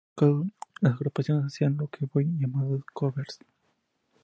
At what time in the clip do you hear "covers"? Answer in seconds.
2.91-3.37